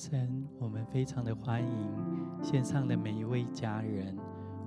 [0.00, 4.16] 神，我们非常的欢迎线上的每一位家人，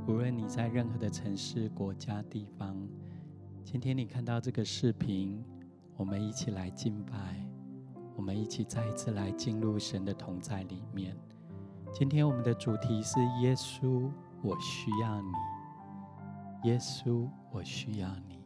[0.08, 2.78] 无论你在任何的城市、国家、地方，
[3.64, 5.44] 今天你看到这个视频，
[5.98, 7.44] 我们一起来敬拜，
[8.16, 11.18] 我们一起再一次来进入神的同在里面。
[11.92, 14.12] 今天我们的主题是耶稣，
[14.44, 16.70] 我需要你。
[16.70, 18.40] 耶稣，我需要你。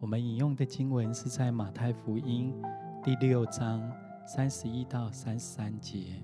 [0.00, 2.54] 我们引用的经文是在马太福音
[3.04, 3.82] 第六章。
[4.28, 6.22] 三十一到三十三节，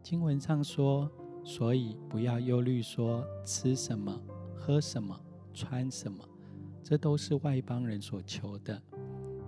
[0.00, 1.10] 经文上说
[1.42, 4.16] ：“所以不要忧虑，说吃什么、
[4.54, 5.20] 喝什么、
[5.52, 6.24] 穿什么，
[6.84, 8.80] 这都是外邦人所求的。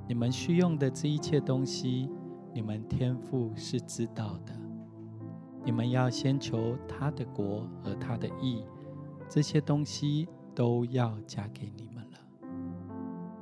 [0.09, 2.11] 你们需用的这一切东西，
[2.53, 4.53] 你们天父是知道的。
[5.64, 8.64] 你们要先求他的国和他的义，
[9.29, 12.19] 这些东西都要加给你们了。”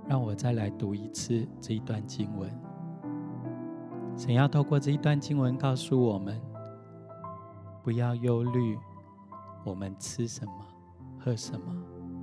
[0.07, 2.53] 让我再来读一次这一段经文。
[4.17, 6.41] 神要透过这一段经文告诉我们：
[7.83, 8.79] 不要忧虑，
[9.65, 10.53] 我们吃什么、
[11.19, 11.75] 喝什么、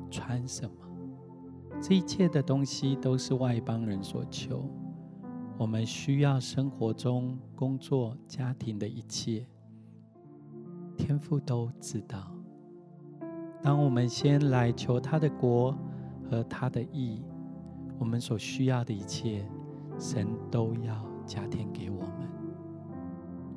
[0.09, 0.71] 穿什么，
[1.81, 4.63] 这一切的东西都是外邦人所求。
[5.57, 9.45] 我们需要生活中、工作、家庭的一切，
[10.95, 12.31] 天父都知道。
[13.61, 15.77] 当我们先来求他的国
[16.30, 17.21] 和他的义，
[17.97, 19.45] 我们所需要的一切，
[19.97, 21.08] 神都要。
[21.29, 22.27] 加添给我们，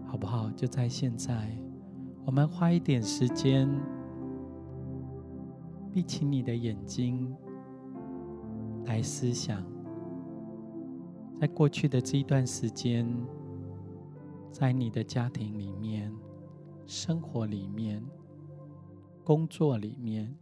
[0.07, 0.51] 好不好？
[0.51, 1.57] 就在现在，
[2.27, 3.67] 我们花一点时间，
[5.91, 7.35] 闭起你的眼睛，
[8.85, 9.65] 来思想，
[11.41, 13.09] 在过去的这一段时间，
[14.51, 16.15] 在你的家庭里面、
[16.85, 18.05] 生活里面、
[19.25, 20.37] 工作里面、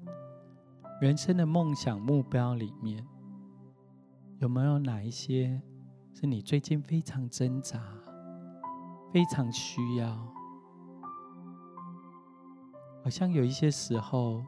[1.01, 3.07] 人生的梦想目标里面，
[4.41, 5.63] 有没有哪一些？
[6.13, 7.83] 是你最近非常挣扎、
[9.13, 10.15] 非常需要，
[13.03, 14.45] 好像有一些时候，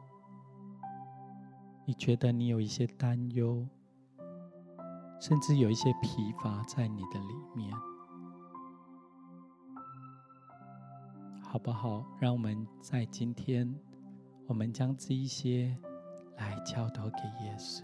[1.85, 3.67] 你觉得你有一些担忧，
[5.19, 7.73] 甚至有一些疲乏在你的里面，
[11.41, 12.05] 好不好？
[12.19, 13.73] 让我们在今天，
[14.47, 15.75] 我们将这一些
[16.37, 17.83] 来交托给耶稣。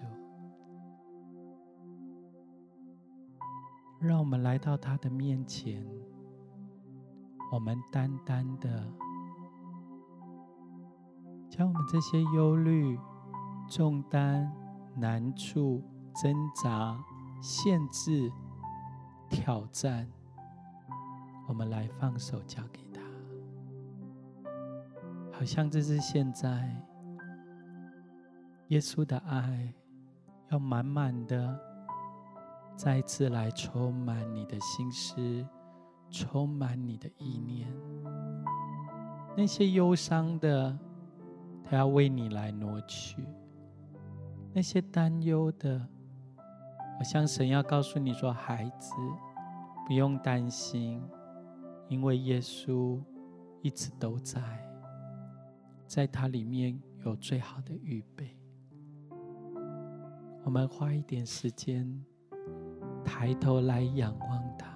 [4.00, 5.86] 让我们来到他的面前，
[7.52, 8.88] 我们单单的
[11.50, 12.98] 将我们这些忧虑、
[13.70, 14.50] 重担、
[14.96, 15.84] 难处、
[16.16, 16.34] 挣
[16.64, 16.98] 扎、
[17.42, 18.32] 限制、
[19.30, 20.10] 挑战，
[21.48, 23.02] 我们来放手交给他，
[25.38, 26.74] 好像这是现在
[28.70, 29.74] 耶稣的爱
[30.50, 31.69] 要满满的。
[32.80, 35.46] 再次来充满你的心思，
[36.10, 37.68] 充满你的意念。
[39.36, 40.80] 那些忧伤的，
[41.62, 43.22] 他要为你来挪去；
[44.54, 45.78] 那些担忧的，
[46.98, 48.94] 好像神要告诉你说：“孩子，
[49.86, 51.04] 不用担心，
[51.90, 52.98] 因为耶稣
[53.62, 54.42] 一直都在，
[55.86, 58.38] 在他里面有最好的预备。”
[60.46, 62.06] 我们花一点时间。
[63.04, 64.68] 抬头来仰望他，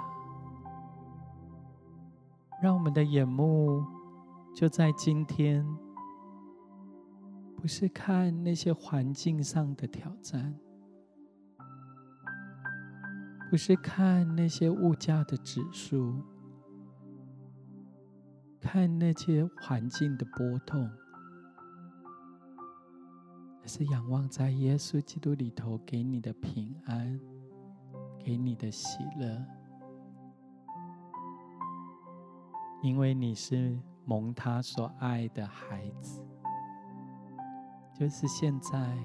[2.61, 3.83] 让我们的眼目
[4.55, 5.65] 就在今天，
[7.57, 10.57] 不是看那些环境上的挑战，
[13.49, 16.21] 不是看那些物价的指数，
[18.59, 20.89] 看那些环境的波动，
[23.61, 27.19] 而是仰望在耶稣基督里头给你的平安。
[28.23, 29.45] 给你的喜乐，
[32.81, 36.25] 因为你是蒙他所爱的孩子，
[37.93, 38.97] 就是现在，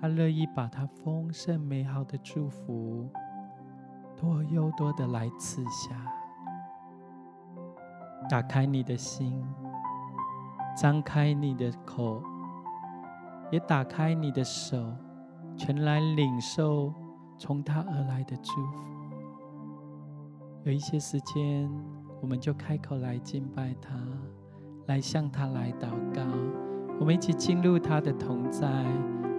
[0.00, 3.06] 他乐意把他丰盛美好的祝福，
[4.16, 5.94] 多又多的来赐下。
[8.30, 9.44] 打开你的心，
[10.74, 12.22] 张开你的口，
[13.50, 14.96] 也打开你的手，
[15.54, 16.94] 全来领受。
[17.38, 18.82] 从他而来的祝福，
[20.64, 21.70] 有一些时间，
[22.20, 23.94] 我们就开口来敬拜他，
[24.86, 26.20] 来向他来祷告。
[26.98, 28.68] 我们一起进入他的同在，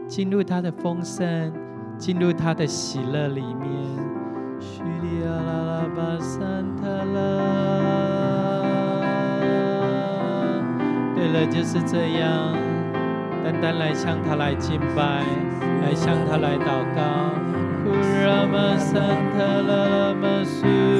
[0.08, 1.54] 进入他的丰盛，
[1.98, 3.70] 进入他的喜乐里面。
[4.62, 6.40] 叙利亚拉拉巴桑
[6.78, 7.20] 塔拉，
[11.16, 12.56] 对了，就是这样，
[13.44, 15.26] 单单来向他来敬拜，
[15.82, 17.49] 来向他来祷告。
[17.92, 20.99] Rama Santa Lama Su.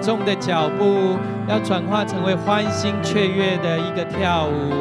[0.00, 1.18] 重的脚步
[1.48, 4.72] 要转化成为欢欣雀跃的一个跳舞。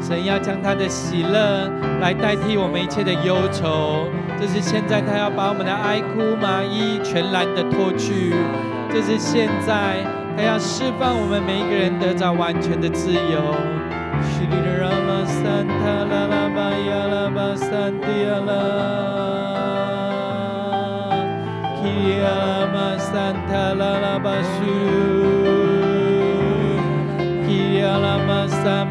[0.00, 1.70] 神要将他的喜乐
[2.00, 4.06] 来代替我们一切的忧愁。
[4.38, 8.34] 这是现在他要把我们的哀哭麻衣全然的脱去。
[8.90, 10.04] 这是现在
[10.36, 13.54] 他要释放我们每一个人得着完全的自由。
[21.86, 24.74] Kiyama Santa Lalabashu
[27.46, 28.40] Kiyalama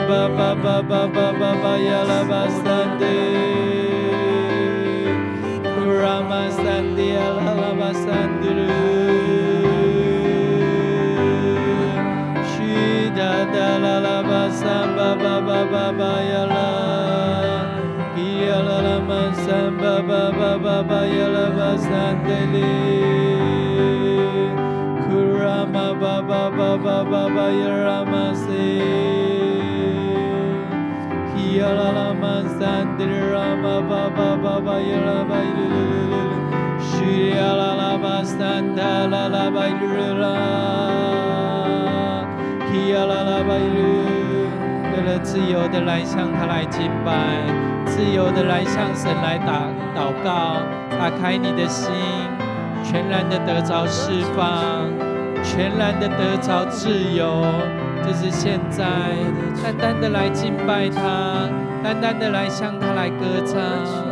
[0.07, 3.17] Baba Baba Baba Yalabasande
[5.75, 8.71] Rama Sandi Alalabasandru
[12.51, 16.13] Shida Dalalabasamba Baba Baba
[20.74, 22.58] 巴巴巴巴呀啦巴三德里，
[25.06, 25.06] 库
[25.44, 28.50] 拉嘛巴巴巴巴巴巴呀啦嘛西，
[31.30, 32.58] 咿呀啦啦嘛三
[32.98, 35.78] 德拉嘛巴巴巴巴呀啦巴哩哩哩
[36.10, 36.18] 哩，
[36.80, 39.86] 须呀啦啦巴三达啦啦巴哩哩
[40.18, 40.26] 啦，
[42.66, 43.78] 咿呀啦啦巴哩哩。
[44.92, 47.14] 为了自由的来向他来敬拜，
[47.86, 49.63] 自由的来向神来打祷
[50.25, 51.93] 打开你的心，
[52.83, 54.89] 全然的得着释放，
[55.43, 57.43] 全然的得着自由，
[58.03, 58.85] 就是现在，
[59.63, 61.47] 单单的来敬拜他，
[61.83, 64.04] 单单的来向他来歌唱。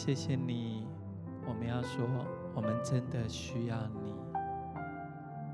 [0.00, 0.86] 谢谢你，
[1.44, 2.06] 我们要说，
[2.54, 4.14] 我们真的需要你。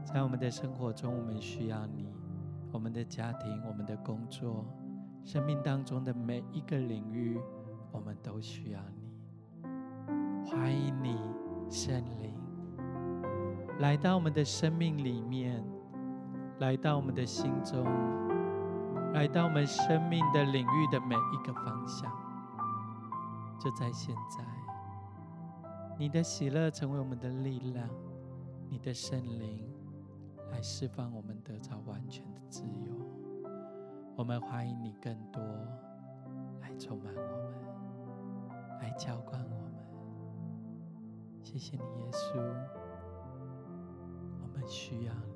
[0.04, 2.12] 在我们的生活中，我们需要你；
[2.70, 4.66] 我们的家庭、我们的工作、
[5.24, 7.40] 生命当中的每一个领域，
[7.90, 9.70] 我们都需要你。
[10.50, 11.18] 欢迎你，
[11.70, 12.38] 圣灵，
[13.78, 15.64] 来到我们的生命里面，
[16.58, 17.82] 来到我们的心中，
[19.14, 22.23] 来到我们生命的领域的每一个方向。
[23.58, 24.44] 就在现在，
[25.98, 27.88] 你的喜乐成为我们的力量，
[28.68, 29.66] 你的圣灵
[30.50, 32.92] 来释放我们得着完全的自由。
[34.16, 35.42] 我们欢迎你更多
[36.60, 39.74] 来充满我们，来浇灌我们。
[41.42, 42.38] 谢谢你，耶稣，
[44.42, 45.33] 我们需要你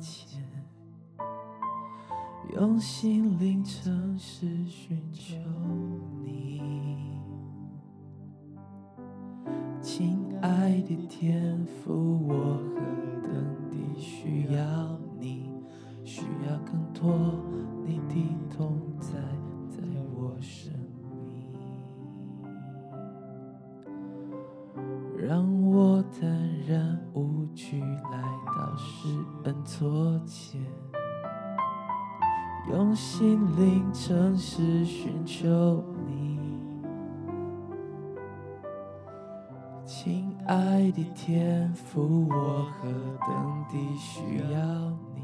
[0.00, 0.40] 前。
[2.54, 5.36] 用心灵诚实寻求
[6.24, 7.20] 你，
[9.82, 12.34] 亲爱的天父，我
[12.74, 12.80] 何
[13.22, 13.30] 等
[13.70, 15.50] 地需要你，
[16.04, 17.34] 需要更多
[17.86, 18.14] 你的
[18.56, 19.12] 同在，
[29.78, 30.60] 恩座前。
[32.68, 36.38] 用心灵诚实寻求你，
[39.86, 42.88] 亲爱的天父，我何
[43.26, 44.58] 等地需要
[45.14, 45.22] 你，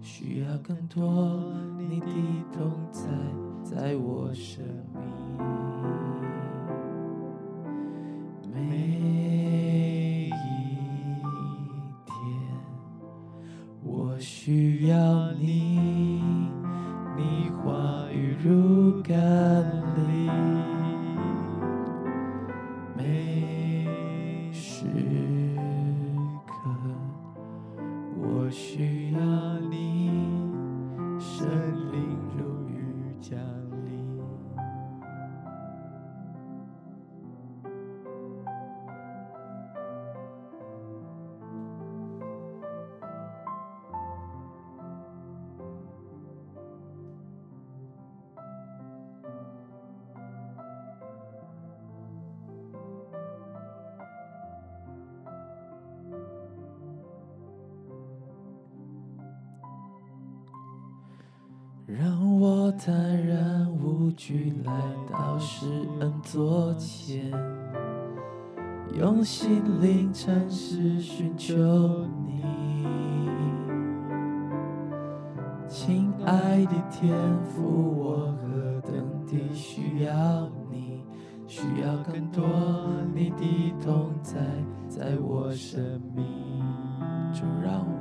[0.00, 1.42] 需要更多
[1.78, 2.06] 你的
[2.52, 3.08] 同在，
[3.64, 4.64] 在我生
[4.94, 5.02] 命。
[8.52, 8.97] 每
[14.88, 15.67] 要你，
[63.38, 64.72] 然无惧来
[65.08, 65.66] 到施
[66.00, 67.30] 恩座前，
[68.98, 71.54] 用心灵诚实寻求
[72.26, 72.42] 你。
[75.68, 77.14] 亲爱的天
[77.44, 77.62] 父，
[77.96, 81.04] 我何等地需要你，
[81.46, 82.44] 需要更多
[83.14, 84.40] 你的同在，
[84.88, 85.80] 在我生
[86.12, 86.26] 命，
[87.32, 87.97] 就让我。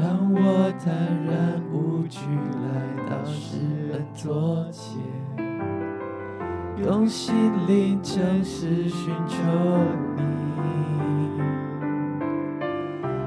[0.00, 2.20] 让我坦然无惧
[2.62, 2.66] 来
[3.10, 3.58] 到世
[3.92, 4.96] 恩座前，
[6.76, 7.34] 用心
[7.66, 9.36] 灵诚实寻求
[10.16, 10.22] 你。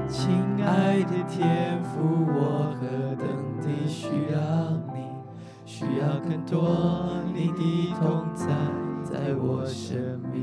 [0.08, 0.30] 亲
[0.64, 1.98] 爱的天父，
[2.34, 3.28] 我何等
[3.60, 4.40] 地需要
[4.94, 5.04] 你，
[5.66, 8.46] 需要更多你的同在，
[9.04, 9.98] 在我生
[10.32, 10.42] 命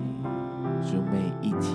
[0.83, 1.71] 中每一天，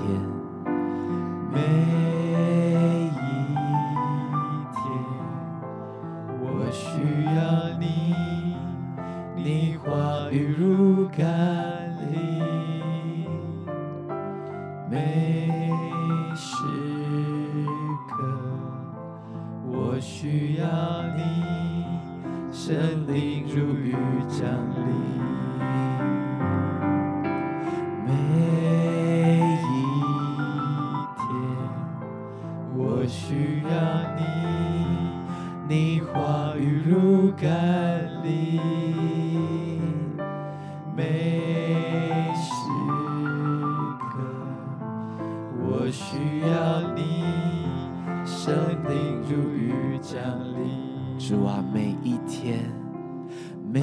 [53.74, 53.82] 每一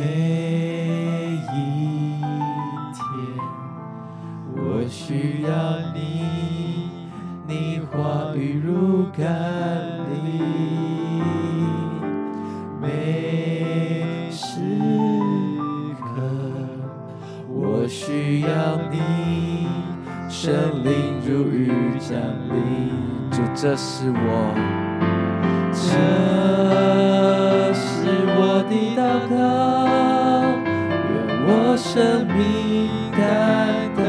[2.93, 3.03] 天，
[4.55, 4.57] 我
[4.87, 5.49] 需要
[5.93, 5.99] 你，
[7.45, 9.19] 你话语如甘
[10.07, 10.39] 霖。
[12.81, 14.61] 每时
[15.99, 16.23] 刻，
[17.49, 18.47] 我需要
[18.89, 19.67] 你，
[20.29, 20.53] 圣
[20.85, 21.69] 灵如雨
[21.99, 22.17] 降
[22.47, 22.55] 临。
[23.29, 24.55] 主，这是我，
[25.73, 26.60] 这
[31.93, 33.19] 生命单
[33.97, 33.99] 单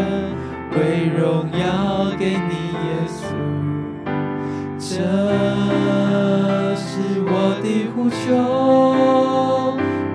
[0.70, 3.18] 归荣耀给你，耶稣。
[4.78, 4.86] 这
[6.76, 6.86] 是
[7.26, 8.22] 我的呼求。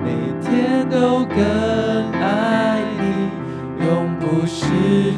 [0.02, 0.08] 每
[0.42, 0.48] 天
[0.90, 0.96] 都
[1.26, 1.36] 更
[2.14, 2.24] 爱
[3.02, 3.04] 你，
[3.86, 4.64] 永不失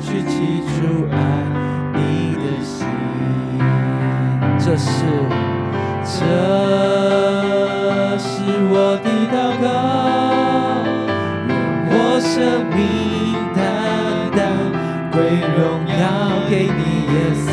[0.02, 0.34] 去记
[0.74, 1.16] 住爱
[1.94, 2.00] 你
[2.34, 2.76] 的心。
[4.58, 4.90] 这是，
[6.04, 6.18] 这
[8.18, 8.28] 是
[8.72, 9.68] 我的祷告，
[15.60, 16.04] 荣耀
[16.50, 17.48] 给你，耶稣。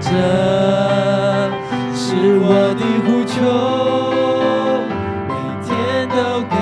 [0.00, 0.08] 这
[1.94, 2.06] 是
[2.40, 2.48] 我
[2.78, 3.36] 的呼求，
[5.28, 5.30] 每
[5.62, 5.68] 天
[6.08, 6.16] 都
[6.48, 6.56] 更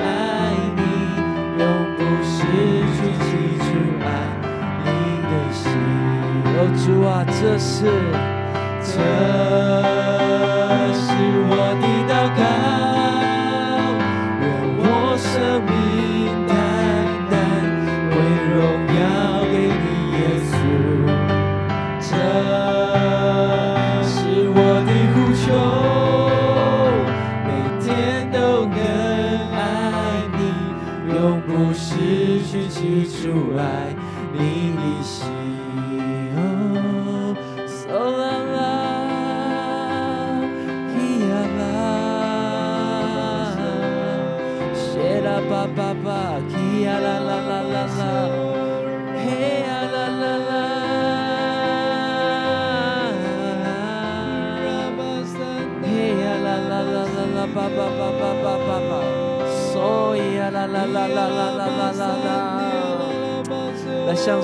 [0.00, 0.04] 爱
[0.76, 0.80] 你，
[1.60, 1.62] 永
[1.96, 2.34] 不失
[2.96, 3.24] 去起
[3.58, 3.64] 初
[4.02, 4.04] 爱
[4.84, 4.86] 你
[5.30, 5.60] 的心。
[6.56, 7.70] 哦，主啊，这是
[8.82, 9.91] 这。
[32.82, 33.94] 失去记住爱
[34.32, 35.51] 你的心。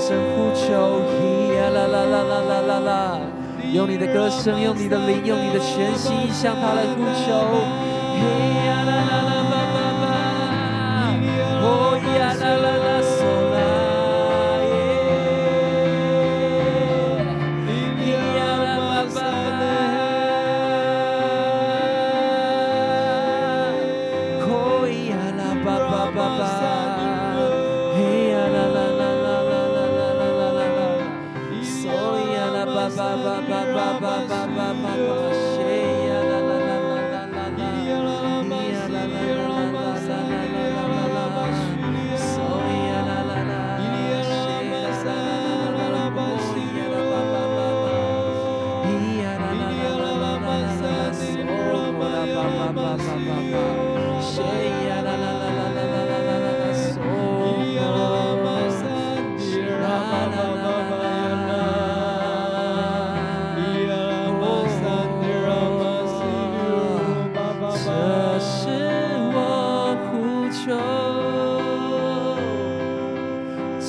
[0.08, 0.72] 声呼求，
[1.20, 3.20] 咿呀啦啦啦啦啦啦啦，
[3.74, 7.28] 用你的歌声，用你的灵，用你的全心向他来呼求，
[8.16, 8.16] 咿
[8.64, 9.57] 呀啦啦啦啦，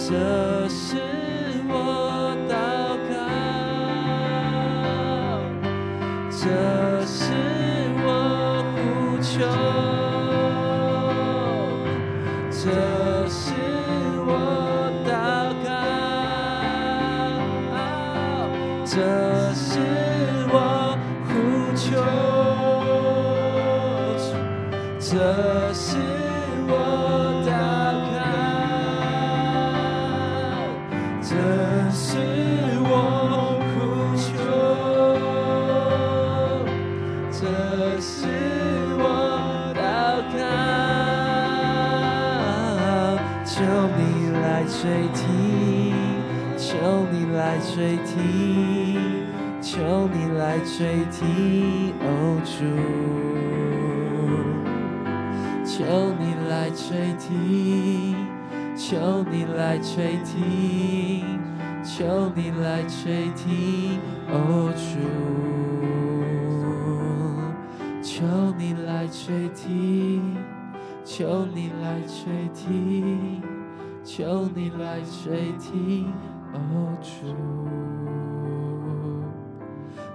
[0.10, 1.29] 这是
[50.80, 52.64] 你来垂听，哦主。
[55.66, 55.84] 求
[56.18, 58.16] 你来垂听，
[58.78, 61.38] 求你来垂听，
[61.84, 64.80] 求你来垂听，哦主。
[68.02, 68.26] 求
[68.58, 70.38] 你来垂听，
[71.04, 73.42] 求你来垂听，
[74.06, 76.08] 求你来垂听，
[76.54, 77.36] 哦主。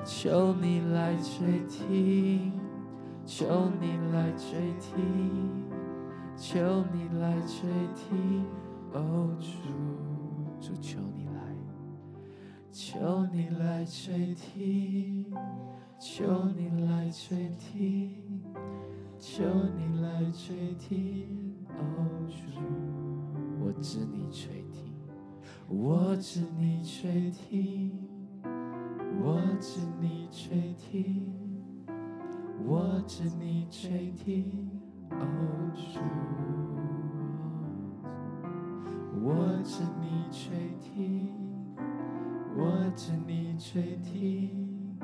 [0.04, 2.52] 求你来垂听。
[3.26, 5.64] 求你来垂听，
[6.36, 8.44] 求你来垂听，
[8.92, 9.46] 哦主，
[10.60, 11.40] 主求你来，
[12.70, 15.24] 求你来垂听，
[15.98, 18.12] 求你来垂听，
[19.18, 19.42] 求
[19.74, 22.60] 你来垂听，哦主，
[23.58, 24.92] 我知你垂听，
[25.66, 27.90] 我知你垂听，
[29.22, 31.32] 我知你垂听。
[32.66, 34.70] 我知你垂听，
[35.10, 35.16] 哦
[35.74, 36.00] 主，
[39.22, 41.34] 我知你垂听，
[42.56, 44.96] 我知你垂听，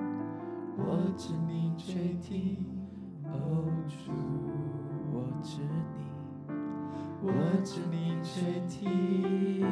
[0.78, 2.64] 我知你垂听，
[3.24, 4.10] 哦主，
[5.12, 6.00] 我知你，
[7.22, 7.30] 我
[7.62, 9.66] 知你垂听，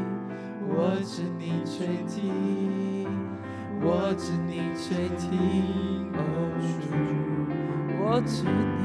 [0.69, 3.09] 我知你垂听，
[3.81, 6.19] 我知你垂听，哦
[6.61, 6.67] 主。
[8.01, 8.83] 我知你，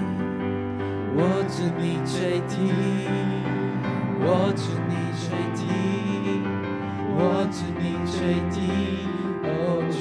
[1.16, 2.58] 我知你垂听，
[4.20, 5.24] 我知你垂
[5.56, 5.66] 听，
[7.16, 7.20] 我
[7.52, 8.16] 知你垂
[8.52, 8.58] 听，
[9.44, 9.48] 哦
[9.90, 9.96] 主，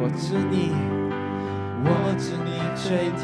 [0.00, 0.54] 我知你，
[1.84, 2.82] 我知你垂
[3.16, 3.22] 听，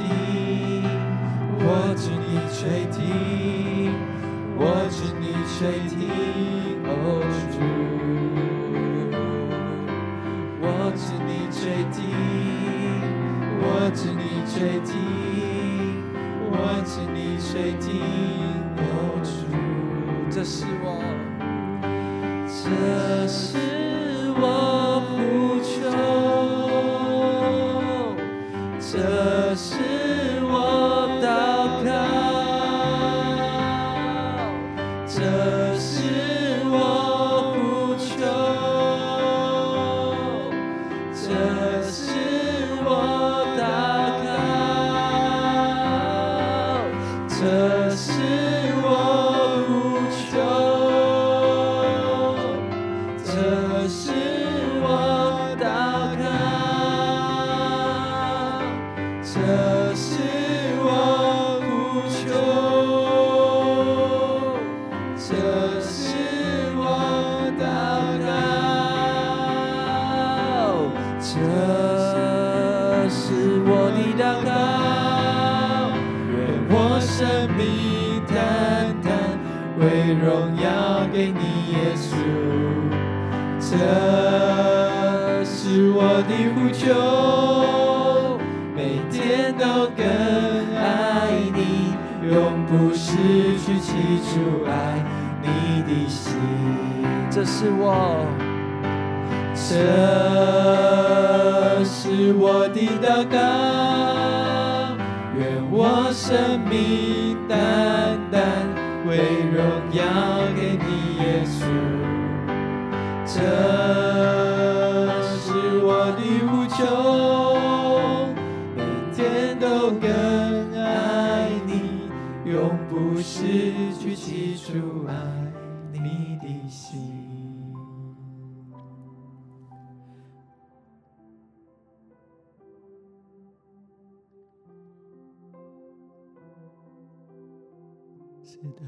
[138.60, 138.82] 是的，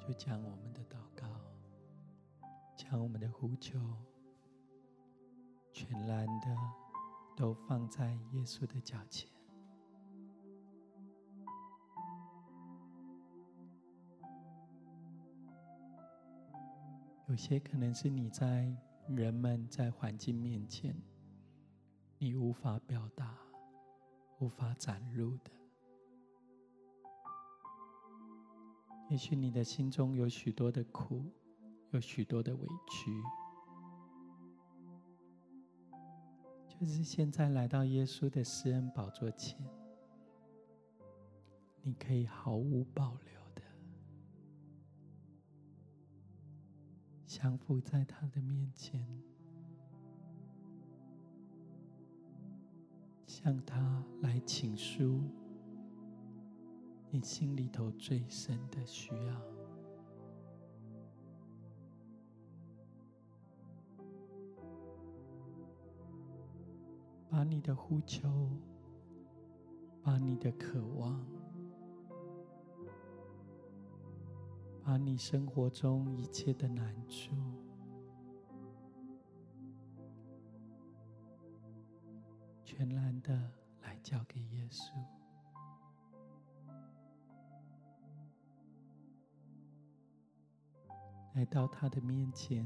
[0.00, 1.24] 就将我们的祷告，
[2.74, 3.78] 将我们的呼求，
[5.72, 6.56] 全然的
[7.36, 9.30] 都放在耶稣的脚前。
[17.28, 20.92] 有些可能是你在人们在环境面前，
[22.18, 23.38] 你无法表达、
[24.40, 25.52] 无法展露的。
[29.10, 31.24] 也许你的心中有许多的苦，
[31.90, 33.12] 有许多的委屈，
[36.66, 39.56] 就是现在来到耶稣的施恩宝座前，
[41.82, 43.62] 你可以毫无保留的
[47.26, 49.06] 降服在他的面前，
[53.26, 55.22] 向他来请书。
[57.14, 59.40] 你心里头最深的需要，
[67.30, 68.50] 把你的呼求，
[70.02, 71.24] 把你的渴望，
[74.82, 77.36] 把你生活中一切的难处，
[82.64, 84.90] 全然的来交给耶稣。
[91.34, 92.64] 来到他的面前，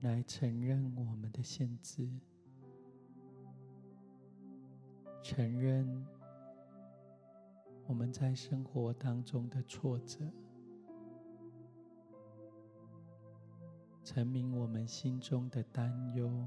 [0.00, 2.08] 来承认我们的限制，
[5.22, 6.06] 承认
[7.86, 10.30] 我们在生活当中的挫折，
[14.04, 16.46] 陈明我们心中的担忧，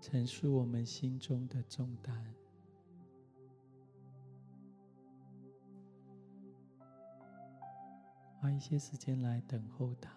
[0.00, 2.35] 陈述我们心中的重担。
[8.46, 10.08] 花一些时间来等候他，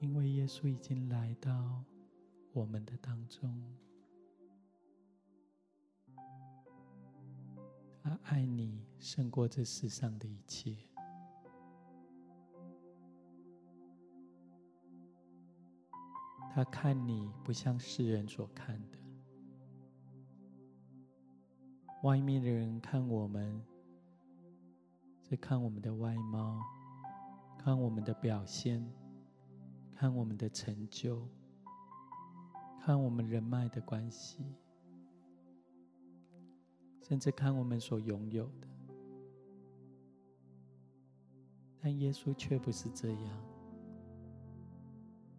[0.00, 1.84] 因为耶稣已经来到
[2.52, 3.56] 我们的当中，
[8.02, 10.74] 他爱你胜过这世上的一切。
[16.54, 18.98] 他看你不像世人所看的，
[22.04, 23.60] 外面的人看我们，
[25.20, 26.60] 在看我们的外貌，
[27.58, 28.88] 看我们的表现，
[29.96, 31.26] 看我们的成就，
[32.80, 34.54] 看我们人脉的关系，
[37.02, 38.68] 甚至看我们所拥有的。
[41.80, 43.53] 但耶稣却不是这样。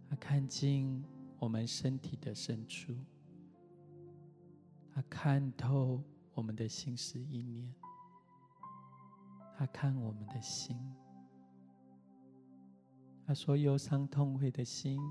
[0.09, 1.03] 他看进
[1.39, 2.95] 我们身体的深处，
[4.93, 6.01] 他看透
[6.33, 7.73] 我们的心思意念，
[9.57, 10.77] 他看我们的心。
[13.27, 15.01] 他说：“忧伤痛悔的心，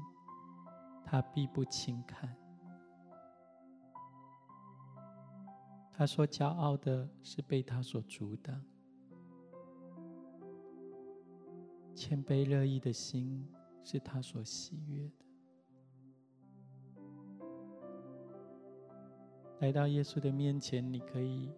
[1.05, 2.35] 他必不轻看。”
[5.93, 8.61] 他说：“骄傲的是被他所阻挡，
[11.95, 13.47] 谦卑乐意的心。”
[13.85, 15.25] 是他所喜悦的。
[19.61, 21.53] 来到耶稣的面前，你可以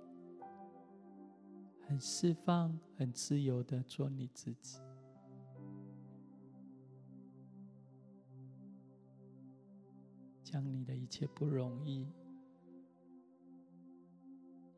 [1.86, 4.80] 很释放、很自由的做你自己，
[10.42, 12.12] 将你的一切不容易，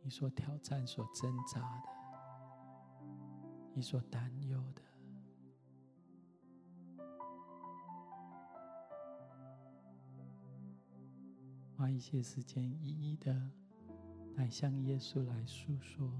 [0.03, 1.89] 你所挑战、所挣扎的，
[3.75, 4.83] 你所担忧的。
[11.79, 13.41] 花一些时间，一一的
[14.35, 16.11] 来向耶稣来诉说，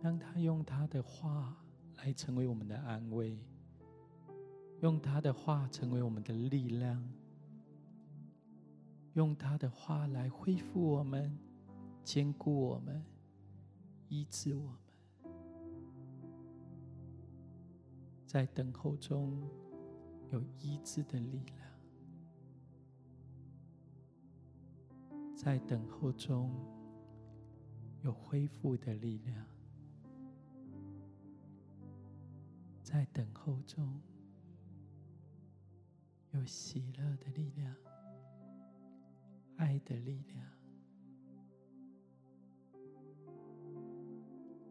[0.00, 1.56] 让他用他的话
[1.96, 3.36] 来成为我们的安慰，
[4.82, 7.04] 用他的话成为我们的力量，
[9.14, 11.36] 用他的话来恢复我们、
[12.04, 13.04] 坚固我们、
[14.08, 15.32] 医治我们，
[18.28, 19.42] 在等候中。
[20.30, 21.58] 有医治的力量，
[25.36, 26.50] 在等候中
[28.02, 29.46] 有恢复的力量，
[32.82, 34.00] 在等候中
[36.32, 37.76] 有喜乐的力量，
[39.56, 40.44] 爱的力量。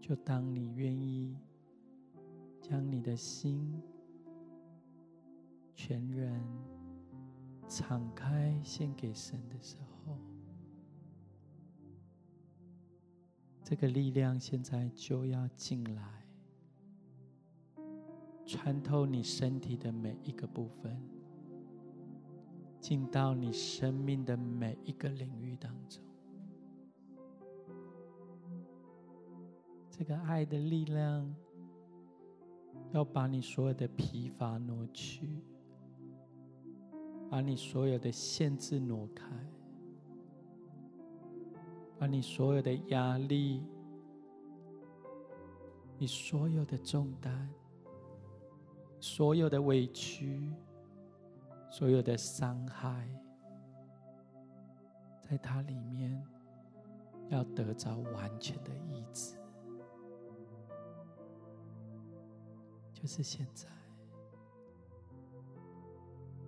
[0.02, 1.38] 就当你愿意
[2.62, 3.82] 将你的心。
[5.76, 6.42] 全人
[7.68, 10.18] 敞开，献给神的时候，
[13.64, 16.26] 这个力量现在就要进来，
[18.46, 21.02] 穿透你身体的每一个部分，
[22.80, 26.04] 进到你生命的每一个领域当中。
[29.90, 31.36] 这个爱的力量
[32.92, 35.42] 要把你所有的疲乏挪去。
[37.34, 39.26] 把你所有的限制挪开，
[41.98, 43.66] 把你所有的压力、
[45.98, 47.50] 你所有的重担、
[49.00, 50.54] 所有的委屈、
[51.72, 53.10] 所有的伤害，
[55.28, 56.24] 在它里面
[57.30, 59.36] 要得着完全的医治，
[62.94, 63.68] 就是现在。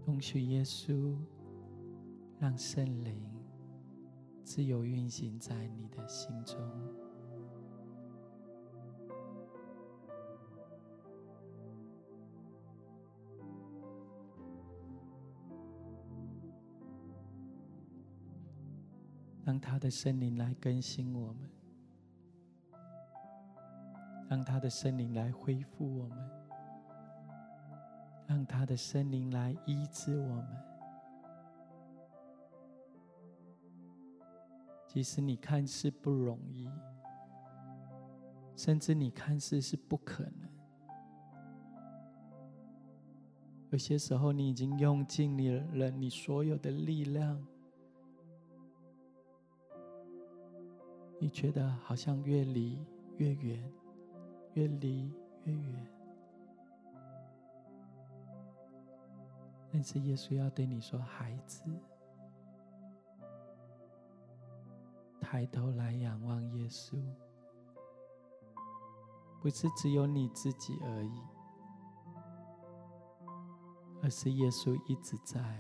[0.06, 1.16] 容许耶稣，
[2.40, 3.20] 让圣灵
[4.44, 6.56] 自由运行在你的心中，
[19.44, 21.50] 让他的圣灵来更新我们，
[24.30, 26.45] 让他的圣灵来恢复我们。
[28.28, 30.48] 让他的圣灵来医治我们，
[34.88, 36.70] 即使你看似不容易，
[38.56, 40.50] 甚至你看似是不可能，
[43.70, 47.46] 有些时候你已经用尽你了你所有的力量，
[51.20, 52.80] 你觉得好像越离
[53.18, 53.72] 越远，
[54.54, 55.12] 越离
[55.44, 55.95] 越远。
[59.78, 61.62] 但是耶稣要对你说：“孩子，
[65.20, 66.98] 抬头来仰望耶稣，
[69.42, 71.22] 不是只有你自己而已，
[74.02, 75.60] 而是耶稣一直在，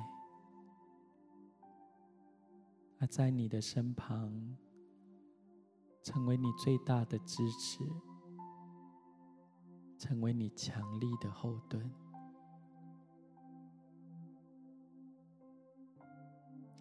[2.97, 4.55] 他在你的身旁，
[6.01, 7.83] 成为你最大的支持，
[9.97, 11.93] 成为你强力的后盾。”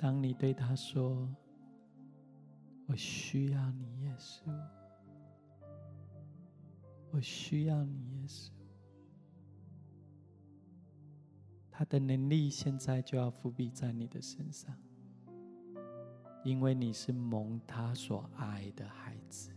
[0.05, 1.27] 当你对他说
[2.85, 4.43] ：“我需要你，耶稣，
[7.11, 8.51] 我需要你，耶稣。”
[11.73, 14.77] 他的能力现在就要覆庇在你的身上，
[16.45, 19.53] 因为你是蒙他所爱的孩子。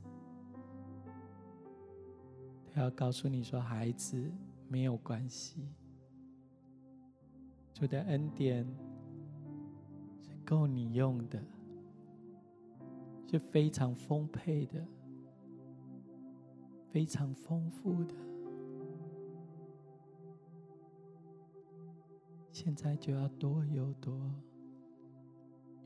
[2.71, 4.31] 他要告诉你说：“孩子，
[4.69, 5.67] 没有关系，
[7.73, 8.65] 主的恩典。”
[10.47, 11.43] 够你用的，
[13.29, 14.87] 是非常丰沛的，
[16.89, 18.15] 非常丰富的。
[22.49, 24.17] 现在就要多有多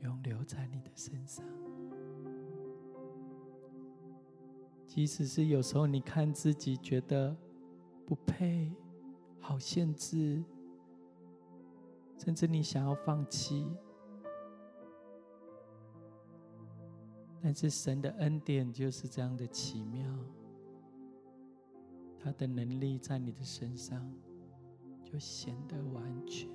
[0.02, 1.44] 永留在你的身上，
[4.86, 7.36] 即使是有时候你看自己觉得
[8.06, 8.72] 不配，
[9.40, 10.44] 好限制，
[12.16, 13.66] 甚至你想要放弃。
[17.42, 20.08] 但是神的恩典就是这样的奇妙，
[22.18, 24.08] 他的能力在你的身上
[25.04, 26.48] 就显得完全。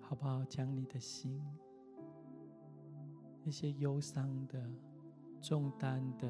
[0.00, 0.44] 好不好？
[0.44, 1.42] 将你的心，
[3.42, 4.70] 那些忧伤的、
[5.40, 6.28] 重担的、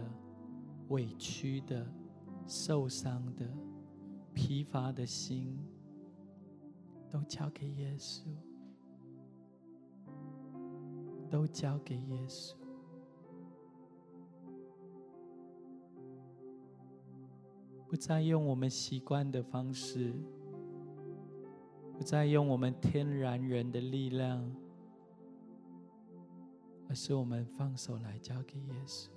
[0.88, 1.86] 委屈的、
[2.46, 3.48] 受伤的、
[4.32, 5.58] 疲乏的心，
[7.10, 8.24] 都交给耶稣，
[11.34, 12.54] 都交给耶稣。
[17.88, 20.14] 不再用我们习惯的方式，
[21.92, 24.48] 不再用我们天然人的力量，
[26.88, 29.08] 而是我们放手来交给耶稣。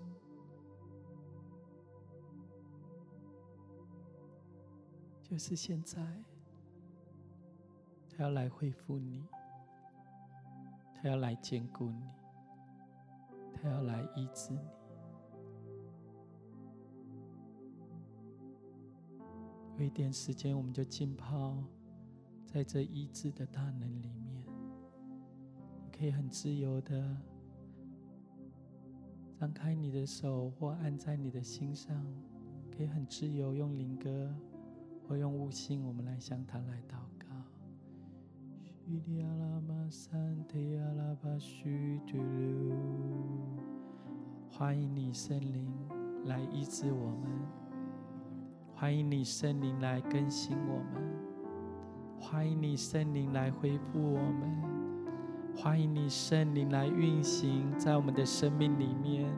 [5.22, 6.02] 就是现在，
[8.10, 9.24] 他要来恢复你，
[11.00, 12.02] 他要来坚固你，
[13.54, 14.60] 他要来医治你。
[19.78, 21.56] 有一点时间，我们就浸泡
[22.48, 24.44] 在这医治的大能里面。
[25.84, 27.16] 你可以很自由的
[29.40, 32.04] 张开你的手，或按在你的心上，
[32.76, 34.36] 可以很自由用灵歌
[35.08, 37.17] 或用悟性，我们来向他来祷告。
[44.50, 45.68] 欢迎你圣灵
[46.26, 47.28] 来医治我们。
[48.74, 51.04] 欢迎你，圣灵来更新我们；
[52.18, 54.50] 欢迎你，圣灵来恢复我们；
[55.54, 59.30] 欢迎你，圣灵来运行在我们的生命里面。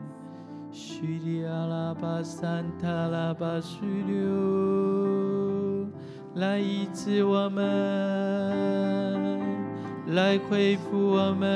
[0.70, 5.88] 叙利亚拉巴桑塔拉巴叙流，
[6.36, 8.89] 来医治我们，
[10.12, 11.48] 来恢复我们，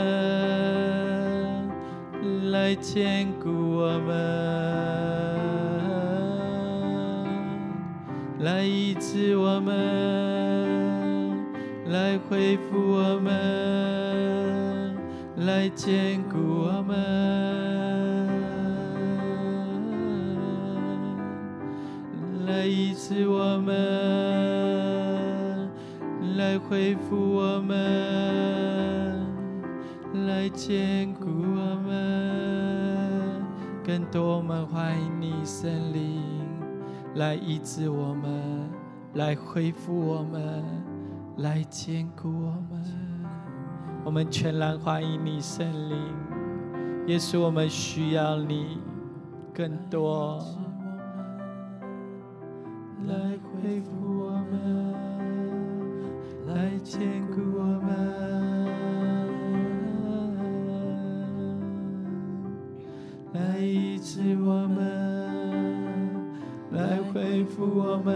[2.53, 4.15] 来坚固我们。
[8.39, 11.37] 来医治我们，
[11.87, 14.95] 来恢复我们，
[15.39, 16.95] 来坚固我们，
[22.47, 23.73] 来医治我们，
[26.37, 27.75] 来恢复我们，
[30.45, 33.42] 来坚固我们，
[33.82, 36.20] 更多我们欢迎你，圣灵。
[37.14, 38.68] 来医治我们，
[39.14, 40.62] 来恢复我们，
[41.38, 42.84] 来坚固我们。
[44.05, 45.97] 我们全然欢迎你，圣灵。
[47.07, 48.76] 耶稣，我们需要你
[49.55, 50.45] 更多。
[53.07, 54.95] 来恢复我们，
[56.49, 58.34] 来坚固我们，
[64.25, 64.79] 治我们。
[66.72, 68.11] 来恢复我们，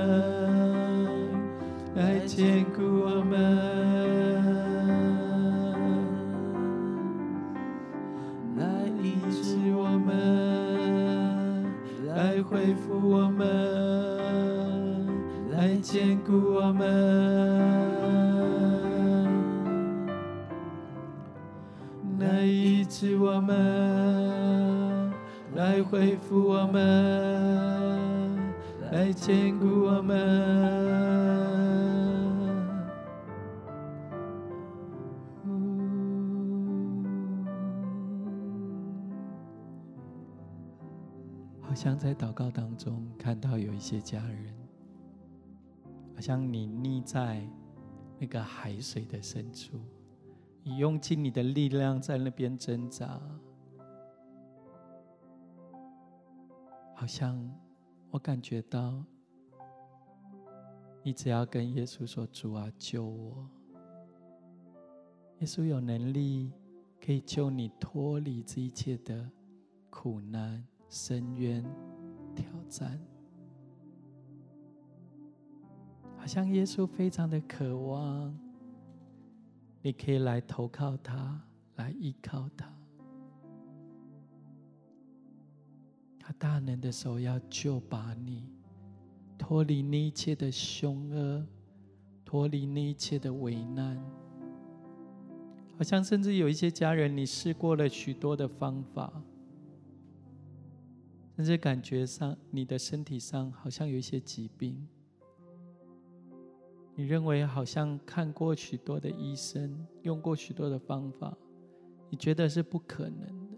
[1.94, 3.97] 来坚固我们，
[41.88, 44.54] 像在祷告当中看到有一些家人，
[46.14, 47.48] 好像你溺在
[48.18, 49.80] 那个海水的深处，
[50.62, 53.18] 你用尽你的力量在那边挣扎，
[56.94, 57.50] 好像。
[58.10, 59.04] 我感觉到，
[61.02, 63.48] 你只要跟耶稣说：“主啊，救我！”
[65.40, 66.52] 耶稣有能力
[67.00, 69.30] 可以救你脱离这一切的
[69.90, 71.62] 苦难、深渊、
[72.34, 72.98] 挑战。
[76.16, 78.36] 好像耶稣非常的渴望，
[79.80, 81.40] 你可以来投靠他，
[81.76, 82.72] 来依靠他。
[86.18, 88.46] 他大能的手要救拔你，
[89.38, 91.46] 脱离那一切的凶恶，
[92.24, 93.98] 脱离那一切的危难。
[95.78, 99.10] 好像甚至有一些家人，你试过了许多的方法，
[101.38, 104.88] 甚至感觉上你的身体上好像有一些疾病，
[106.96, 111.32] 你认为好像看过许多的医生，用过许多的方法，
[112.10, 113.56] 你觉得是不可能的。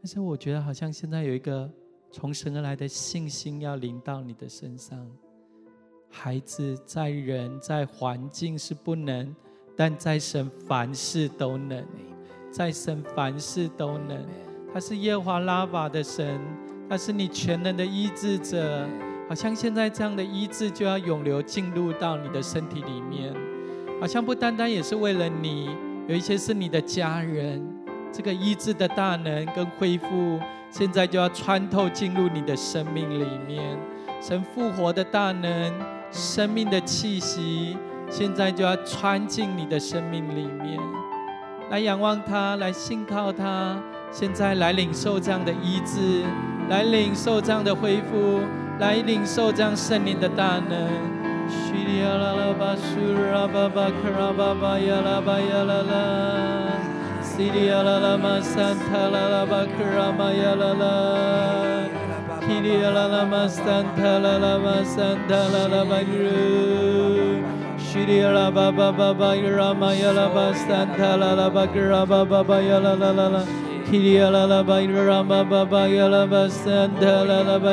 [0.00, 1.70] 但是我觉得好像现在有一个
[2.10, 5.06] 从神而来的信心要临到你的身上，
[6.08, 9.36] 孩子在人在环境是不能，
[9.76, 11.86] 但在神凡事都能，
[12.56, 14.16] 在神凡事都能。
[14.72, 16.40] 他是耶和华拉法的神，
[16.88, 18.88] 他是你全能的医治者。
[19.28, 23.30] 好像现在这样的医治就要涌流进入到你的身体里面，
[24.00, 25.68] 好像不单单也是为了你，
[26.08, 27.62] 有一些是你的家人，
[28.10, 30.40] 这个医治的大能跟恢复，
[30.70, 33.78] 现在就要穿透进入你的生命里面。
[34.22, 35.74] 神复活的大能，
[36.10, 37.76] 生命的气息，
[38.08, 40.80] 现在就要穿进你的生命里面，
[41.70, 43.76] 来仰望他，来信靠他，
[44.10, 46.22] 现在来领受这样的医治，
[46.68, 48.40] 来领受这样的恢复。
[48.78, 50.76] 来领受这样圣灵的大能。
[51.48, 53.00] 叙利亚拉拉巴苏
[53.32, 55.94] 拉巴巴克拉巴巴亚拉巴亚拉拉，
[57.22, 60.84] 叙利亚拉拉玛桑塔拉拉巴克拉玛亚拉拉，
[62.42, 67.25] 叙利亚拉拉玛桑塔拉拉玛桑塔拉拉巴鲁，
[67.96, 72.24] shiri la ba ba ba ba rama ya la ba santa la la ba gra ba
[72.30, 73.42] ba ba ya la la la la
[73.88, 74.76] kiri la la ba
[75.08, 77.72] rama ba ba ya la ba santa la la ba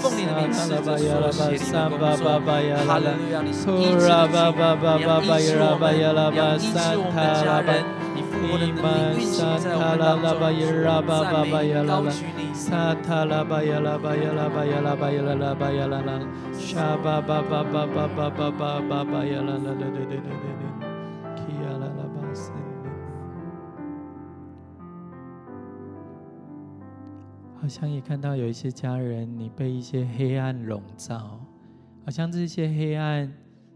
[0.00, 2.22] 奉你的名使者说谢你的工作，
[2.86, 4.56] 哈利路亚，你是医治的主，
[4.96, 5.84] 你要医治我们，
[6.32, 7.70] 你要医治我们的家人，
[8.14, 8.80] 你复活的能
[9.16, 10.26] 力运行在我们当中，
[11.22, 11.52] 赞美
[11.86, 12.40] 高举你。
[12.54, 16.18] 沙塔拉巴呀啦巴呀啦巴呀啦巴呀啦啦巴呀啦啦，
[16.52, 20.77] 沙巴巴巴巴巴巴巴巴巴巴呀啦啦啦啦啦啦啦。
[27.60, 31.40] 好像也看到有一些家人，你被一些黑暗笼罩，
[32.04, 33.32] 好像这些黑暗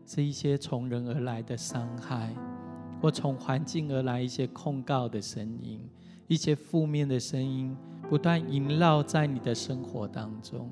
[0.06, 2.32] 是一些从人而来的伤害，
[3.00, 5.80] 或从环境而来一些控告的声音，
[6.28, 7.76] 一些负面的声音
[8.08, 10.70] 不断萦绕在你的生活当中，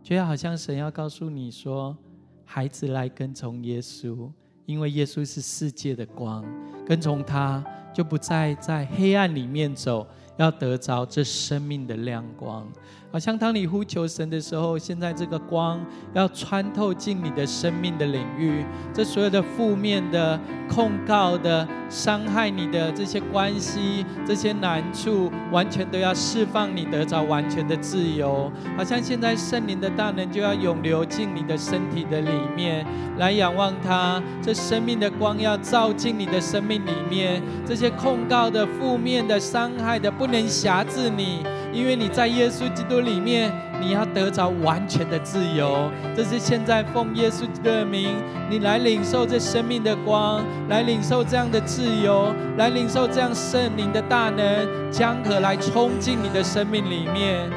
[0.00, 1.98] 觉得好像神要告诉你说
[2.46, 4.30] ：“孩子来跟从耶稣，
[4.64, 6.44] 因为耶稣是世界的光，
[6.86, 10.06] 跟从他就不再在黑暗里面走。”
[10.38, 12.66] 要得着这生命的亮光，
[13.10, 20.38] 好像当你呼求神的时候，现在这个光要穿透进你的生命的领域，这所有的负面的
[20.68, 28.52] 控告的伤害你的这些关系、这些难处，完全都要释放你，得着完全的自由。
[28.76, 32.86] 好像现在圣灵的大能就要涌流进你的身体的里面，
[33.16, 40.28] 来仰望他，这生命的光要照进你的生命里面，这些控告的负面的伤害的不。
[40.28, 41.42] 不能辖制你，
[41.78, 45.88] 因为你在耶稣基督里面，你要得着完全的自由。
[46.16, 48.16] 这是现在奉耶稣基督的名，
[48.50, 57.48] 你来领受这生命的光，来领受这样的自由，来领受这样圣灵的大能，江河来冲进你的生命里面。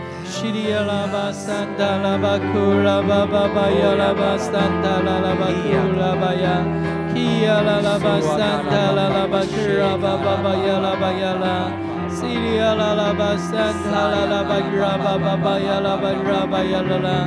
[12.18, 17.18] Siri alalaba santa alalaba graba ba yalaba graba yalala.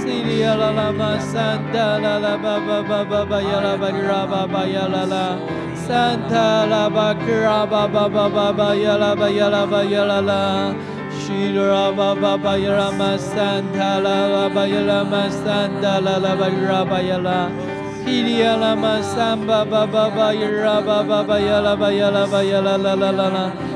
[0.00, 5.24] Siri alalaba santa la ba ya la graba baba yalala.
[5.74, 10.76] Santa laba graba baba baba yalaba yalaba yalala.
[11.26, 17.50] Shri Rama Baba Rama ba Laba Yalama Santa Laba Raba ba
[18.06, 23.75] ba Yalama Samba Baba Baba Raba Baba Yalaba Yalaba Yala La La La La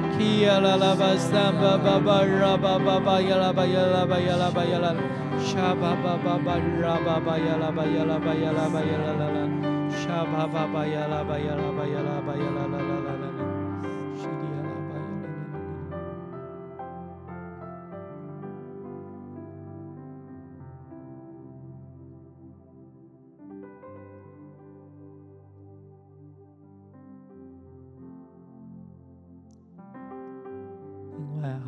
[0.21, 4.93] 提呀啦啦巴萨巴巴巴拉巴巴巴呀啦巴呀啦巴呀啦巴呀啦，
[5.41, 9.49] 沙巴巴巴巴拉巴巴呀啦巴呀啦巴呀啦巴呀啦啦啦，
[9.89, 13.00] 沙巴巴巴呀啦巴呀啦巴呀啦巴呀啦啦啦。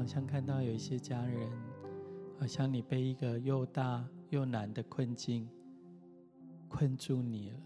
[0.03, 1.49] 好像看到有一些家人，
[2.37, 5.47] 好像你被一个又大又难的困境
[6.67, 7.57] 困住你了。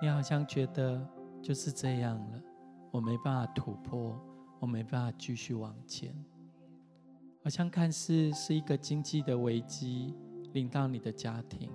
[0.00, 1.06] 你好像觉得
[1.42, 2.42] 就是这样了，
[2.90, 4.18] 我没办法突破，
[4.60, 6.14] 我没办法继续往前。
[7.44, 10.14] 好像看似是一个经济的危机
[10.54, 11.70] 临到你的家庭，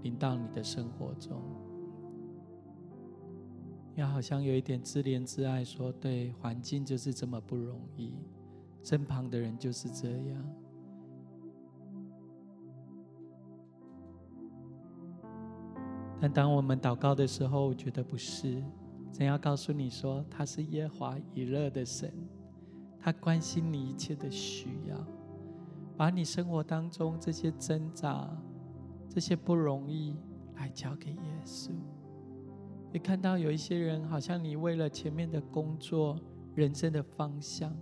[0.00, 1.42] 临到你的生活中。
[3.94, 8.14] 也好像有一点自怜自爱，说：“对，环境就是这么不容易，
[8.82, 10.44] 身旁的人就是这样。”
[16.20, 18.62] 但当我们祷告的时候，我觉得不是。
[19.10, 22.12] 真要告诉你说，他是耶华以勒的神，
[23.00, 24.96] 他关心你一切的需要，
[25.96, 28.30] 把你生活当中这些挣扎、
[29.08, 30.16] 这些不容易，
[30.56, 31.70] 来交给耶稣。
[32.92, 36.20] 你看到有一些人，好像你为了前面的工作、
[36.54, 37.74] 人生的方向，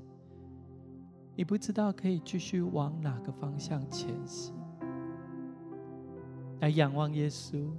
[1.37, 4.55] 你不知道可以继续往哪个方向前行。
[6.61, 7.71] 来仰望耶稣，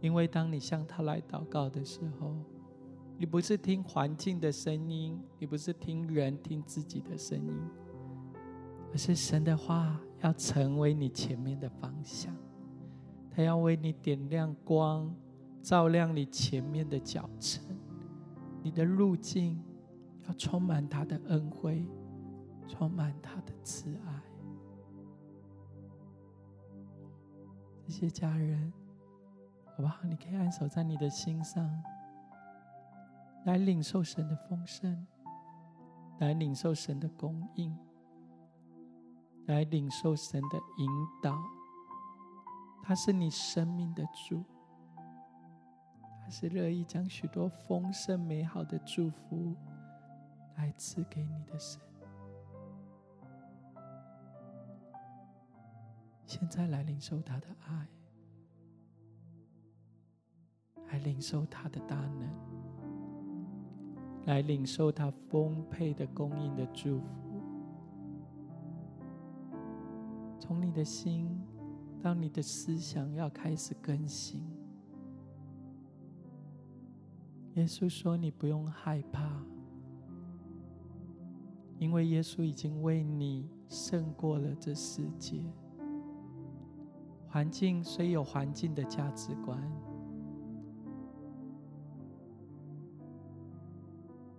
[0.00, 2.36] 因为当你向他来祷告的时候，
[3.18, 7.54] 你不是听环境的声音，你不是听人听自己的声音，
[8.92, 12.32] 而是神的话要成为你前面的方向，
[13.32, 15.12] 他要为你点亮光。
[15.60, 17.62] 照亮你前面的脚程，
[18.64, 19.62] 你的路径
[20.26, 21.86] 要充满他的恩惠，
[22.72, 24.22] 充满他的慈爱。
[27.84, 28.72] 这些家人，
[29.66, 30.02] 好不好？
[30.04, 31.82] 你可以按手在你的心上，
[33.44, 35.06] 来领受神的丰盛，
[36.18, 37.76] 来领受神的供应，
[39.44, 40.88] 来领受神的引
[41.22, 41.36] 导。
[42.82, 44.42] 他是你生命的主。
[46.22, 49.54] 他是乐意将许多丰盛美好的祝福
[50.56, 51.78] 来赐给你的神。
[56.26, 57.88] 现在来领受他的爱，
[60.88, 62.28] 来领受他的大能，
[64.26, 67.42] 来领受他丰沛的供应的祝福。
[70.40, 71.40] 从你的心
[72.02, 74.42] 到你的思想要开始更新。
[77.54, 79.44] 耶稣说：“你不用害怕，
[81.78, 85.42] 因为耶稣已经为你胜过了这世界。
[87.32, 89.58] 环境虽有环境的价值观，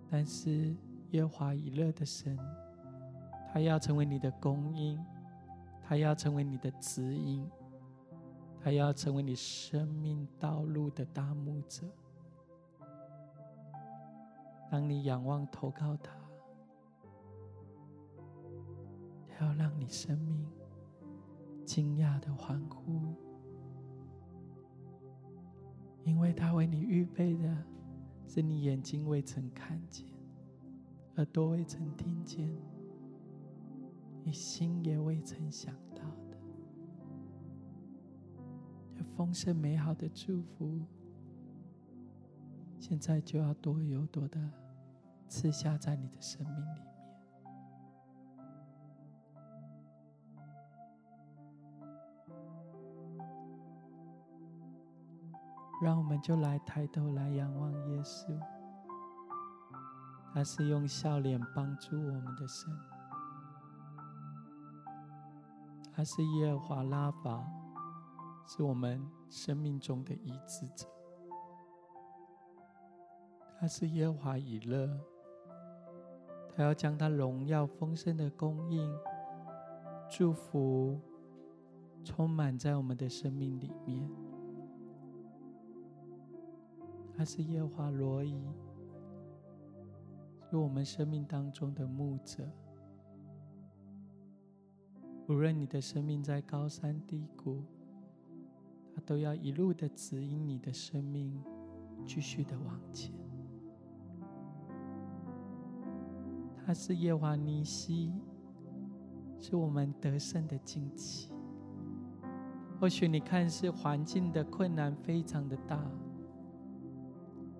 [0.08, 0.72] 但是
[1.10, 2.38] 耶华以勒的神，
[3.52, 5.04] 他要成为你的供应，
[5.82, 7.44] 他要成为你的指引，
[8.62, 11.84] 他要成为你生命道路的大牧者。”
[14.70, 16.12] 当你仰望投靠他，
[19.28, 20.48] 他要让你生命
[21.64, 23.14] 惊讶的欢呼，
[26.04, 27.56] 因为他为你预备的
[28.26, 30.06] 是你眼睛未曾看见，
[31.16, 32.54] 耳朵未曾听见，
[34.22, 36.36] 你心也未曾想到的，
[38.94, 40.80] 这丰盛美好的祝福，
[42.78, 44.40] 现在就要多有多的。
[45.26, 46.80] 赐下在你的生命里
[55.84, 58.34] 让我们就来抬头来仰望耶稣。
[60.32, 62.72] 他是用笑脸帮助我们的神，
[65.92, 67.44] 他是耶和华拉法，
[68.46, 70.88] 是我们生命中的医治者。
[73.60, 74.88] 他是耶和华以勒。
[76.56, 78.90] 他要将他荣耀丰盛的供应、
[80.08, 80.98] 祝福
[82.02, 84.08] 充满在我们的生命里面。
[87.16, 88.34] 他是耶华罗伊，
[90.50, 92.48] 是我们生命当中的牧者。
[95.28, 97.62] 无论你的生命在高山低谷，
[98.94, 101.40] 他都要一路的指引你的生命，
[102.04, 103.14] 继续的往前。
[106.66, 108.12] 他是耶华尼西，
[109.38, 111.30] 是我们得胜的惊奇。
[112.80, 115.80] 或许你看似环境的困难非常的大，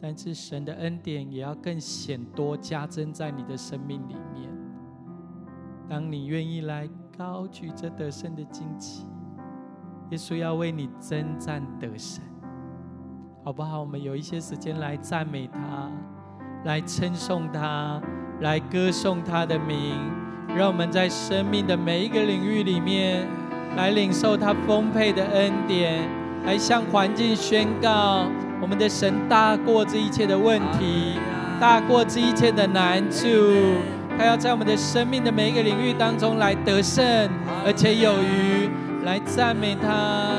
[0.07, 4.51] 但是神的恩典也要更显多加增在你的生命里面。
[5.89, 6.87] 当你愿意来
[7.17, 9.07] 高举这得胜的旌旗，
[10.11, 12.23] 耶稣要为你征战得胜，
[13.43, 13.81] 好不好？
[13.81, 15.91] 我们有一些时间来赞美他，
[16.67, 17.99] 来称颂他。
[18.43, 19.97] 来歌颂他的名。
[20.55, 23.27] 让我们在生命的每一个领域里面，
[23.75, 26.07] 来领受他丰沛的恩典，
[26.45, 28.27] 来向环境宣告：
[28.65, 31.19] 我们的神大过这一切的问题，
[31.61, 33.27] 大过这一切的难处。
[34.17, 37.05] 他要在我们的生命的每一个领域当中来得胜，
[37.67, 38.71] 而且有余，
[39.05, 40.31] 来赞美他。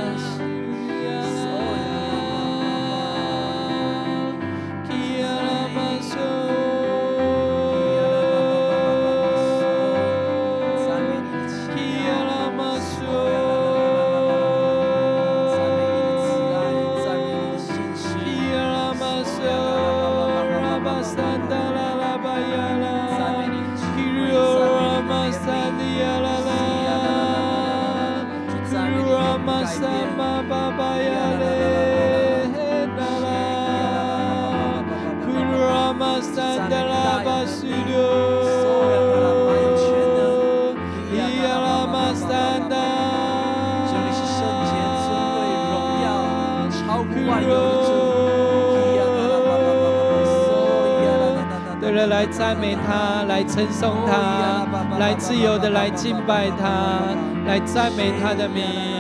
[52.08, 54.66] 来赞美他，来称颂他，
[55.00, 57.02] 来自由的来敬拜他，
[57.46, 58.95] 来赞美他的名。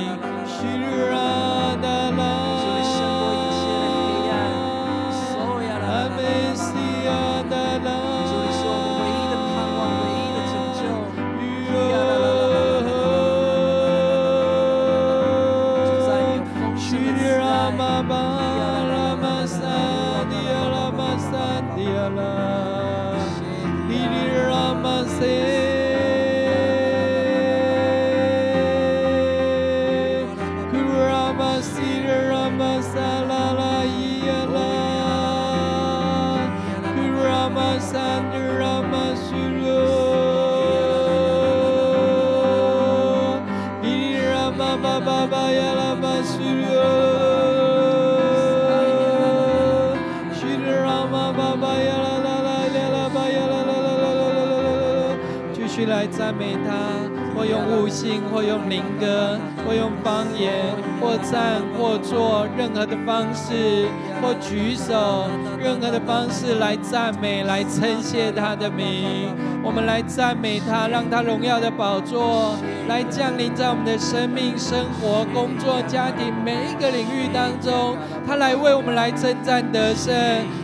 [58.55, 60.53] 用灵歌，或用方言，
[61.01, 63.85] 或站，或坐，任何的方式，
[64.21, 65.27] 或举手，
[65.59, 69.35] 任何的方式来赞美，来称谢他的名。
[69.61, 72.55] 我们来赞美他，让他荣耀的宝座
[72.87, 77.97] 来降临在我们的生命、生活、工作、家庭每一个领域当中。
[78.25, 80.15] 他来为我们来征战得胜，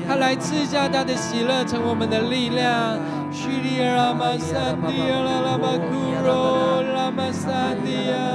[0.08, 2.98] 他来赐下他的喜乐，成为我们的力量。
[3.72, 8.28] Sadia Lama Sadia Lama Kuro Lama Sadia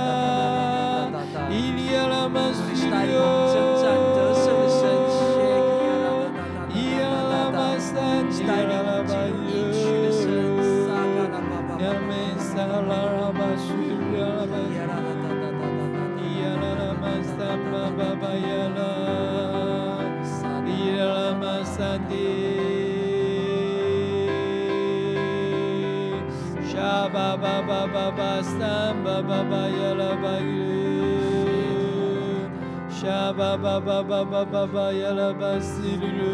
[1.52, 3.55] Ilia Lama Studio
[27.36, 30.48] 巴巴巴巴巴三巴巴巴呀啦巴哟，
[32.88, 36.24] 沙巴巴巴巴巴巴巴呀啦巴西噜噜，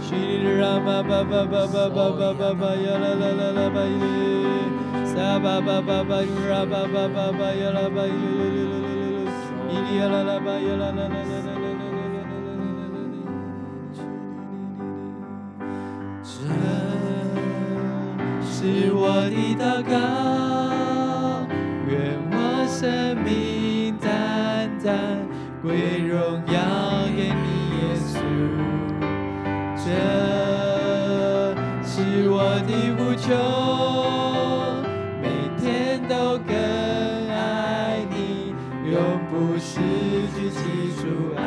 [0.00, 4.00] 西哩啦嘛巴巴巴巴巴巴巴巴呀啦啦啦啦巴哟，
[5.04, 8.10] 沙巴巴巴巴呀巴巴巴巴呀啦巴哟，
[9.68, 10.16] 伊哩呀啦
[18.66, 19.94] 是我的祷告，
[21.86, 21.94] 愿
[22.32, 22.34] 我
[22.66, 25.22] 生命单单
[25.62, 26.58] 归荣耀
[27.14, 27.46] 给你，
[27.78, 28.18] 耶稣。
[29.76, 29.86] 这
[31.84, 32.34] 是我
[32.66, 33.30] 的呼求，
[35.22, 35.24] 每
[35.60, 36.50] 天都更
[37.30, 38.52] 爱你，
[38.90, 38.98] 永
[39.30, 39.78] 不失
[40.34, 41.06] 去记住
[41.36, 41.38] 爱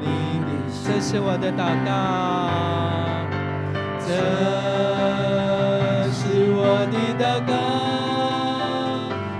[0.00, 0.04] 你
[0.42, 0.82] 的心。
[0.84, 1.88] 这是我的祷告。
[4.00, 4.10] 这
[6.90, 7.52] 的祷告，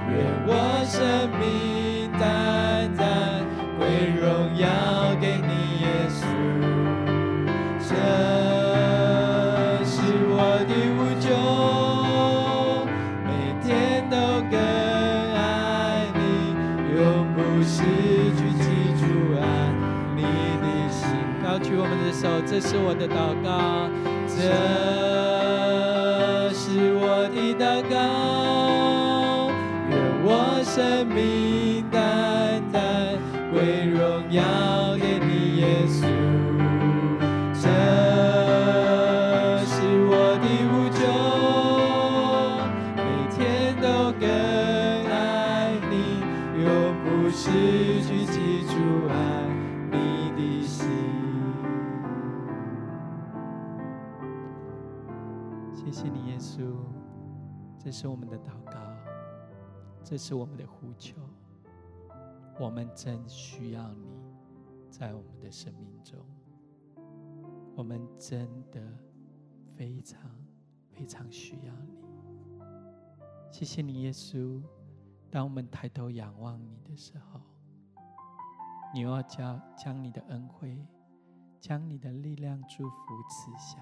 [0.09, 0.15] 愿
[0.47, 0.51] 我
[0.85, 0.99] 生
[1.39, 3.45] 命单单
[3.77, 3.81] 归
[4.21, 4.25] 荣
[4.57, 4.65] 耀
[5.21, 5.51] 给你，
[5.83, 6.19] 耶稣。
[7.81, 7.91] 这
[9.85, 9.93] 是
[10.31, 10.35] 我
[10.69, 11.27] 的呼求，
[13.27, 13.29] 每
[13.65, 13.69] 天
[14.09, 14.15] 都
[14.49, 14.55] 更
[15.35, 16.21] 爱你，
[16.95, 16.99] 永
[17.35, 17.75] 不失
[18.37, 18.65] 去记
[18.97, 19.03] 住
[19.41, 19.43] 爱
[20.15, 20.23] 你
[20.63, 20.99] 的心。
[21.43, 23.49] 高举我们的手，这是我的祷告。
[24.29, 25.10] 这。
[30.71, 31.40] send me
[60.11, 61.17] 这是我们的呼求。
[62.59, 64.09] 我们真需要你，
[64.91, 66.19] 在我们的生命中。
[67.77, 68.83] 我们真的
[69.77, 70.21] 非常
[70.91, 71.95] 非常需要你。
[73.53, 74.61] 谢谢你，耶稣。
[75.31, 77.41] 当我们抬头仰望你的时候，
[78.93, 80.85] 你要将将你的恩惠、
[81.61, 82.97] 将你的力量、祝福
[83.29, 83.79] 赐下。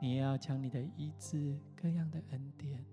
[0.00, 2.84] 你也要将你的医治、各样的恩典，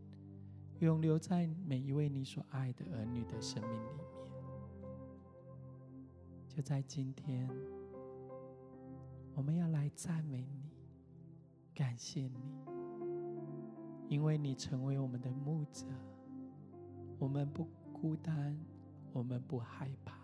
[0.85, 4.05] 永留在每一位你所爱的儿女的生命里面。
[6.47, 7.49] 就在今天，
[9.33, 10.69] 我们要来赞美你，
[11.73, 12.39] 感谢你，
[14.07, 15.85] 因为你成为我们的牧者，
[17.17, 18.55] 我们不孤单，
[19.11, 20.15] 我们不害怕，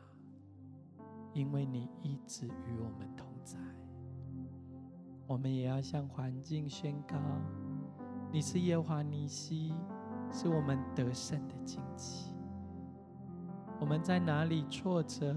[1.34, 3.57] 因为你一直与我们同在。
[5.26, 7.18] 我们也要向环境宣告：
[8.32, 9.74] 你是耶和华尼西，
[10.32, 12.34] 是我们得胜的旌旗。
[13.80, 15.36] 我们在哪里挫折、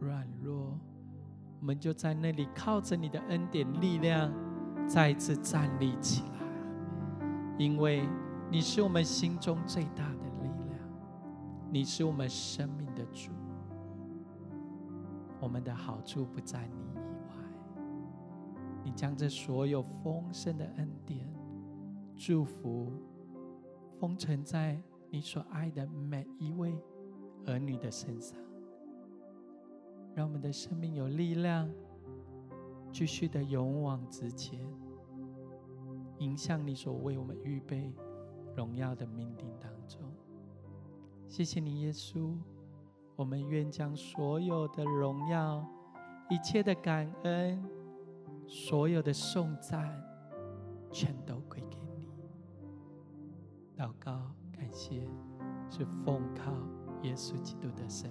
[0.00, 0.78] 软弱，
[1.60, 4.32] 我们就在那里靠着你的恩典、力量，
[4.88, 6.36] 再次站立起来。
[7.58, 8.08] 因为
[8.50, 10.78] 你是我们心中最大的力量，
[11.70, 13.30] 你是我们生命的主。
[15.40, 17.02] 我们的好处不在你以外。
[18.82, 21.28] 你将这所有丰盛的恩典、
[22.16, 22.92] 祝福
[23.98, 24.80] 封存在
[25.10, 26.78] 你所爱的每一位
[27.46, 28.38] 儿女的身上，
[30.14, 31.70] 让我们的生命有力量，
[32.92, 34.60] 继续的勇往直前，
[36.18, 37.92] 迎向你所为我们预备
[38.54, 40.00] 荣耀的命定当中。
[41.28, 42.36] 谢谢你，耶稣，
[43.14, 45.66] 我们愿将所有的荣耀、
[46.30, 47.62] 一切的感恩。
[48.48, 50.00] 所有的颂赞，
[50.92, 51.85] 全都归给你。
[53.76, 54.12] 祷告，
[54.52, 55.06] 感谢，
[55.70, 56.50] 是奉靠
[57.02, 58.10] 耶稣基督的神。